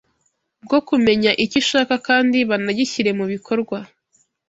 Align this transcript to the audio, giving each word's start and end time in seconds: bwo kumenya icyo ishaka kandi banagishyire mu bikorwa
bwo 0.65 0.79
kumenya 0.87 1.31
icyo 1.43 1.57
ishaka 1.63 1.95
kandi 2.07 2.37
banagishyire 2.49 3.11
mu 3.19 3.25
bikorwa 3.33 3.77